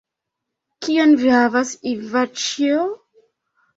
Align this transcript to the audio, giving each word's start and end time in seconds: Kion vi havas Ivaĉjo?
Kion 0.85 1.13
vi 1.25 1.29
havas 1.35 1.75
Ivaĉjo? 1.93 2.81